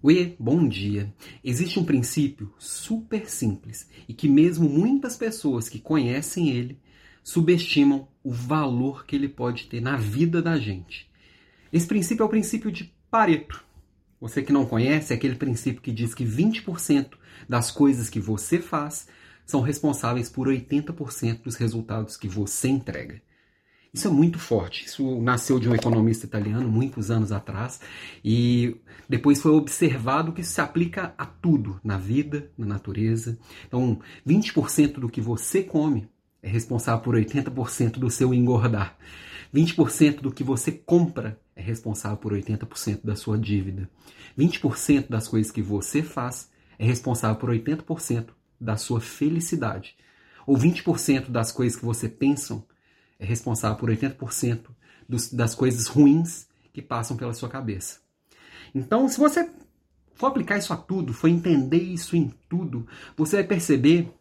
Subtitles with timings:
[0.00, 1.12] Oi, bom dia.
[1.42, 6.78] Existe um princípio super simples e que mesmo muitas pessoas que conhecem ele
[7.24, 11.10] subestimam o valor que ele pode ter na vida da gente.
[11.72, 13.64] Esse princípio é o princípio de Pareto.
[14.20, 17.14] Você que não conhece, é aquele princípio que diz que 20%
[17.48, 19.08] das coisas que você faz
[19.44, 23.20] são responsáveis por 80% dos resultados que você entrega.
[23.92, 24.84] Isso é muito forte.
[24.84, 27.80] Isso nasceu de um economista italiano muitos anos atrás
[28.24, 28.76] e
[29.08, 33.38] depois foi observado que isso se aplica a tudo na vida, na natureza.
[33.66, 36.08] Então, 20% do que você come
[36.42, 38.96] é responsável por 80% do seu engordar.
[39.54, 43.88] 20% do que você compra é responsável por 80% da sua dívida.
[44.38, 48.28] 20% das coisas que você faz é responsável por 80%
[48.60, 49.96] da sua felicidade.
[50.46, 52.62] Ou 20% das coisas que você pensa
[53.18, 54.66] é responsável por 80%
[55.08, 58.00] dos, das coisas ruins que passam pela sua cabeça.
[58.74, 59.48] Então, se você
[60.14, 62.86] for aplicar isso a tudo, for entender isso em tudo,
[63.16, 64.12] você vai perceber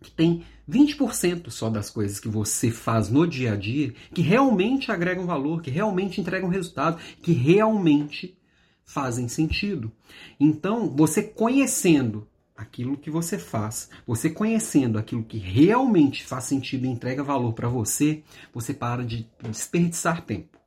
[0.00, 4.90] que tem 20% só das coisas que você faz no dia a dia que realmente
[4.90, 8.36] agregam valor, que realmente entregam resultado, que realmente
[8.84, 9.90] fazem sentido.
[10.38, 16.88] Então, você conhecendo aquilo que você faz, você conhecendo aquilo que realmente faz sentido e
[16.88, 20.58] entrega valor para você, você para de desperdiçar tempo,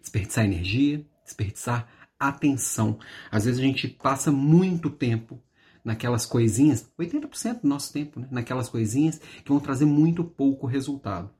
[0.00, 2.98] desperdiçar energia, desperdiçar atenção.
[3.30, 5.40] Às vezes a gente passa muito tempo
[5.84, 8.26] naquelas coisinhas, 80% do nosso tempo, né?
[8.30, 11.30] naquelas coisinhas que vão trazer muito pouco resultado.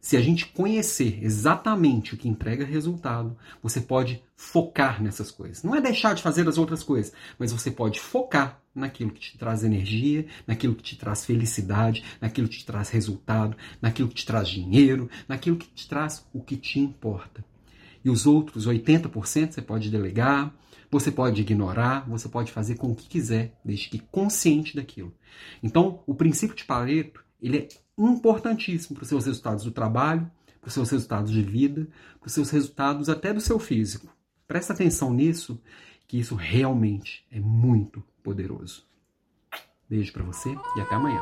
[0.00, 5.62] Se a gente conhecer exatamente o que entrega resultado, você pode focar nessas coisas.
[5.62, 9.36] Não é deixar de fazer as outras coisas, mas você pode focar naquilo que te
[9.36, 14.26] traz energia, naquilo que te traz felicidade, naquilo que te traz resultado, naquilo que te
[14.26, 17.44] traz dinheiro, naquilo que te traz o que te importa.
[18.02, 20.54] E os outros 80% você pode delegar,
[20.90, 25.14] você pode ignorar, você pode fazer com o que quiser, desde que consciente daquilo.
[25.62, 30.30] Então, o princípio de Pareto, ele é importantíssimo para os seus resultados do trabalho,
[30.60, 34.08] para os seus resultados de vida, para os seus resultados até do seu físico.
[34.46, 35.60] Presta atenção nisso,
[36.06, 38.84] que isso realmente é muito poderoso.
[39.88, 41.20] Beijo para você e até amanhã.